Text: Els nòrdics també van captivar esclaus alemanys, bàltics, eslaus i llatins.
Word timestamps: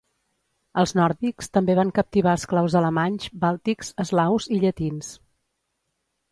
Els 0.83 0.93
nòrdics 0.99 1.51
també 1.57 1.75
van 1.81 1.91
captivar 1.99 2.33
esclaus 2.41 2.79
alemanys, 2.81 3.29
bàltics, 3.45 3.95
eslaus 4.07 4.51
i 4.59 4.63
llatins. 4.67 5.15